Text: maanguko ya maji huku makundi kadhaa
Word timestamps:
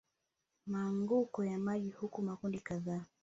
maanguko 0.67 1.43
ya 1.45 1.59
maji 1.59 1.89
huku 1.91 2.21
makundi 2.21 2.59
kadhaa 2.59 3.05